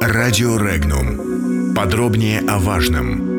[0.00, 1.74] Радио Регнум.
[1.74, 3.34] Подробнее о важном.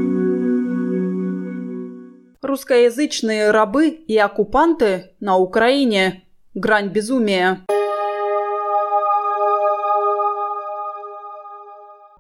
[2.41, 6.23] Русскоязычные рабы и оккупанты на Украине.
[6.53, 7.65] Грань безумия.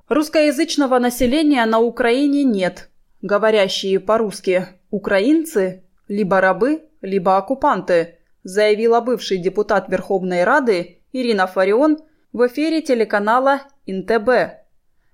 [0.09, 2.89] Русскоязычного населения на Украине нет.
[3.21, 11.97] Говорящие по-русски украинцы– либо рабы, либо оккупанты, заявила бывший депутат Верховной Рады Ирина Фарион
[12.35, 14.29] в эфире телеканала ИНТБ.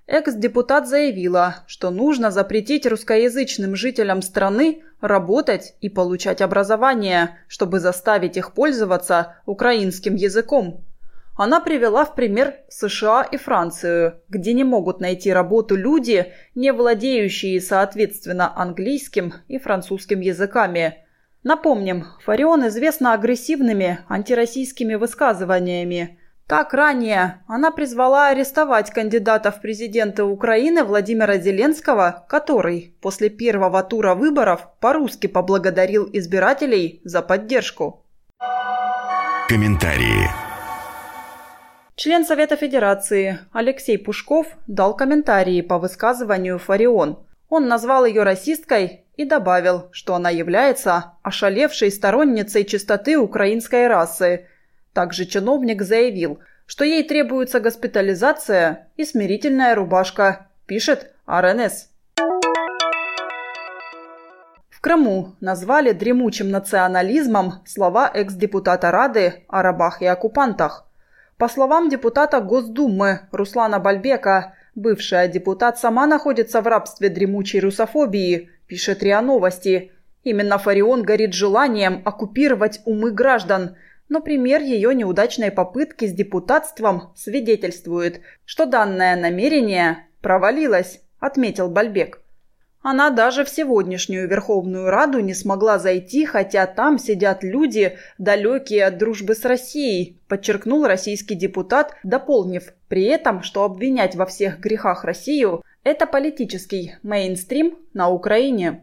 [0.08, 8.56] Экс-депутат заявила, что нужно запретить русскоязычным жителям страны работать и получать образование, чтобы заставить их
[8.56, 10.84] пользоваться украинским языком.
[11.38, 17.62] Она привела в пример США и Францию, где не могут найти работу люди, не владеющие
[17.62, 21.06] соответственно английским и французским языками.
[21.44, 26.18] Напомним, Фарион известна агрессивными антироссийскими высказываниями.
[26.52, 34.16] Так ранее она призвала арестовать кандидата в президенты Украины Владимира Зеленского, который после первого тура
[34.16, 38.06] выборов по-русски поблагодарил избирателей за поддержку.
[39.48, 40.28] Комментарии.
[41.96, 47.26] Член Совета Федерации Алексей Пушков дал комментарии по высказыванию Фарион.
[47.48, 54.48] Он назвал ее расисткой и добавил, что она является ошалевшей сторонницей чистоты украинской расы.
[54.94, 61.90] Также чиновник заявил, что ей требуется госпитализация и смирительная рубашка, пишет РНС.
[64.70, 70.86] В Крыму назвали дремучим национализмом слова экс-депутата Рады о рабах и оккупантах–
[71.42, 79.02] по словам депутата Госдумы Руслана Бальбека, бывшая депутат сама находится в рабстве дремучей русофобии, пишет
[79.02, 79.92] РИА Новости.
[80.24, 83.76] Именно Фарион горит желанием оккупировать умы граждан,
[84.12, 92.22] но пример ее неудачной попытки с депутатством свидетельствует, что данное намерение провалилось, отметил Бальбек.
[92.82, 98.98] Она даже в сегодняшнюю Верховную Раду не смогла зайти, хотя там сидят люди, далекие от
[98.98, 105.64] дружбы с Россией, подчеркнул российский депутат, дополнив при этом, что обвинять во всех грехах Россию–
[105.86, 108.82] это политический мейнстрим на Украине.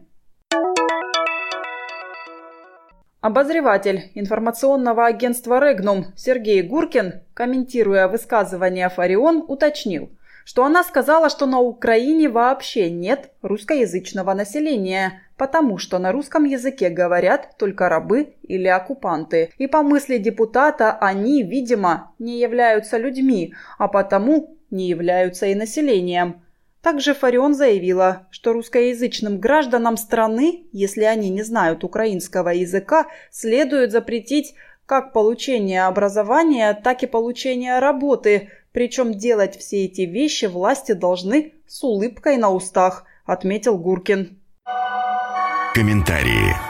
[3.21, 10.09] Обозреватель информационного агентства «Регнум» Сергей Гуркин, комментируя высказывание Фарион, уточнил–
[10.49, 16.89] что она сказала, что на Украине вообще нет русскоязычного населения, потому что на русском языке
[16.89, 19.51] говорят только рабы или оккупанты.
[19.59, 26.41] И по мысли депутата они, видимо, не являются людьми, а потому не являются и населением.
[26.81, 34.55] Также Фарион заявила, что русскоязычным гражданам страны, если они не знают украинского языка, следует запретить
[34.85, 41.83] как получение образования, так и получение работы– причем делать все эти вещи власти должны с
[41.83, 44.39] улыбкой на устах, отметил Гуркин.
[45.73, 46.68] Комментарии.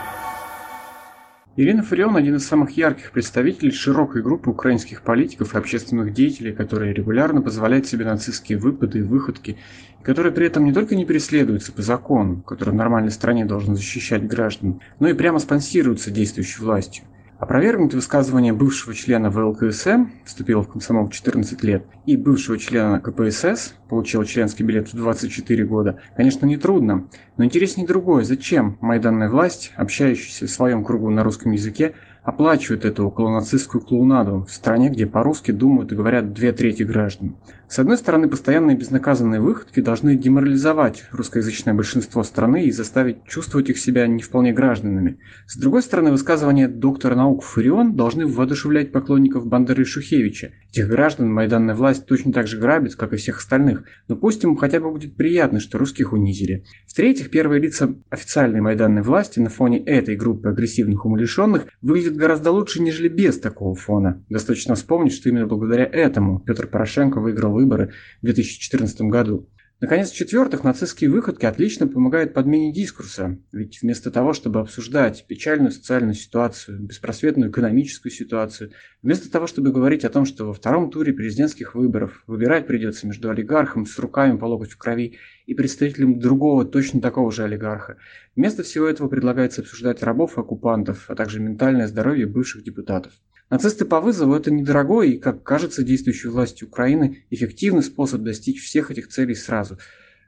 [1.61, 6.93] Ирина Фарион– один из самых ярких представителей широкой группы украинских политиков и общественных деятелей, которые
[6.93, 9.57] регулярно позволяют себе нацистские выпады и выходки,
[9.99, 13.75] и которые при этом не только не преследуются по закону, который в нормальной стране должен
[13.75, 17.03] защищать граждан, но и прямо спонсируются действующей властью–
[17.39, 23.75] Опровергнуть высказывание бывшего члена ВЛКСМ, вступил в комсомол в 14 лет, и бывшего члена КПСС,
[23.87, 27.07] получил членский билет в 24 года, конечно, нетрудно,
[27.37, 31.93] но интереснее другое, зачем майданная власть, общающаяся в своем кругу на русском языке,
[32.29, 37.35] оплачивает эту околонацистскую клоунаду в стране, где по-русски думают и говорят две трети граждан.
[37.69, 43.77] С одной стороны, постоянные безнаказанные выходки должны деморализовать русскоязычное большинство страны и заставить чувствовать их
[43.77, 45.19] себя не вполне гражданами.
[45.45, 50.51] С другой стороны, высказывания доктора наук Фурион должны воодушевлять поклонников Бандеры и Шухевича.
[50.71, 54.55] Этих граждан майданная власть точно так же грабит, как и всех остальных, но пусть им
[54.55, 56.65] хотя бы будет приятно, что русских унизили.
[56.87, 62.81] В-третьих, первые лица официальной майданной власти на фоне этой группы агрессивных умалишенных выглядят гораздо лучше,
[62.81, 64.23] нежели без такого фона.
[64.29, 69.47] Достаточно вспомнить, что именно благодаря этому Петр Порошенко выиграл выборы в 2014 году.
[69.81, 76.15] Наконец, в-четвертых, нацистские выходки отлично помогают подмене дискурса, ведь вместо того, чтобы обсуждать печальную социальную
[76.15, 78.71] ситуацию, беспросветную экономическую ситуацию,
[79.01, 83.29] вместо того, чтобы говорить о том, что во втором туре президентских выборов выбирать придется между
[83.29, 87.95] олигархом с руками по локоть в крови и представителем другого, точно такого же олигарха,
[88.35, 93.13] вместо всего этого предлагается обсуждать рабов и оккупантов, а также ментальное здоровье бывших депутатов.
[93.49, 98.91] Нацисты по вызову– это недорогой и, как кажется действующей власти Украины, эффективный способ достичь всех
[98.91, 99.79] этих целей сразу.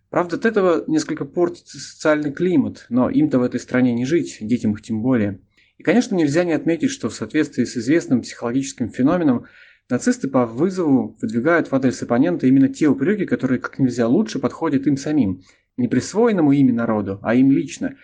[0.09, 4.73] Правда, от этого несколько портится социальный климат, но им-то в этой стране не жить, детям
[4.73, 5.39] их тем более.
[5.77, 9.45] И, конечно, нельзя не отметить, что в соответствии с известным психологическим феноменом
[9.91, 14.87] Нацисты по вызову выдвигают в адрес оппонента именно те упреки, которые как нельзя лучше подходят
[14.87, 15.41] им самим,
[15.75, 17.95] не присвоенному ими народу, а им лично.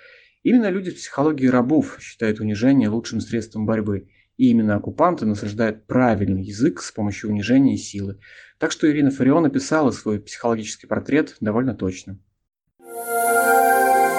[0.44, 4.10] Именно люди с психологией рабов считают унижение лучшим средством борьбы.
[4.38, 8.20] И именно оккупанты насаждают правильный язык с помощью унижения и силы.
[8.60, 12.20] Так что Ирина Фарион описала свой психологический портрет довольно точно.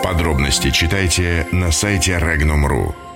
[0.03, 3.08] Подробности читайте на сайте Regnum.ru.